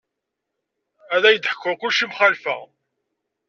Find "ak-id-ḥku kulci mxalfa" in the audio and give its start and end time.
1.25-2.55